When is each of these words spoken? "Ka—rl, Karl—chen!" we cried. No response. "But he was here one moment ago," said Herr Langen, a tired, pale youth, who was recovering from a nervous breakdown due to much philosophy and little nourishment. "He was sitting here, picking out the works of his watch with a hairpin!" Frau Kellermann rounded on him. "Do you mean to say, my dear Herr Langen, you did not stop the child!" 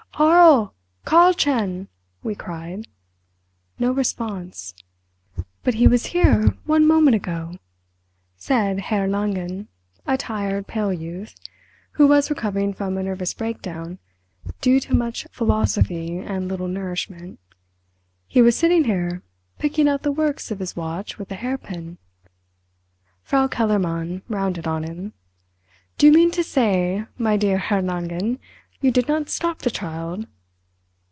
"Ka—rl, 0.13 0.75
Karl—chen!" 1.05 1.87
we 2.21 2.35
cried. 2.35 2.85
No 3.79 3.91
response. 3.91 4.75
"But 5.63 5.75
he 5.75 5.87
was 5.87 6.07
here 6.07 6.57
one 6.65 6.85
moment 6.85 7.15
ago," 7.15 7.55
said 8.37 8.77
Herr 8.81 9.07
Langen, 9.07 9.67
a 10.05 10.17
tired, 10.19 10.67
pale 10.67 10.93
youth, 10.93 11.33
who 11.93 12.05
was 12.05 12.29
recovering 12.29 12.71
from 12.71 12.97
a 12.97 13.03
nervous 13.03 13.33
breakdown 13.33 13.97
due 14.59 14.79
to 14.81 14.93
much 14.93 15.25
philosophy 15.31 16.17
and 16.19 16.47
little 16.49 16.67
nourishment. 16.67 17.39
"He 18.27 18.43
was 18.43 18.55
sitting 18.55 18.83
here, 18.83 19.23
picking 19.57 19.87
out 19.87 20.03
the 20.03 20.11
works 20.11 20.51
of 20.51 20.59
his 20.59 20.75
watch 20.75 21.17
with 21.17 21.31
a 21.31 21.35
hairpin!" 21.35 21.97
Frau 23.23 23.47
Kellermann 23.47 24.21
rounded 24.27 24.67
on 24.67 24.83
him. 24.83 25.13
"Do 25.97 26.05
you 26.05 26.11
mean 26.13 26.29
to 26.31 26.43
say, 26.43 27.05
my 27.17 27.37
dear 27.37 27.57
Herr 27.57 27.81
Langen, 27.81 28.37
you 28.83 28.89
did 28.89 29.07
not 29.07 29.29
stop 29.29 29.59
the 29.59 29.69
child!" 29.69 30.25